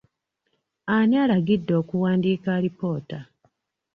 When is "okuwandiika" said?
1.81-2.49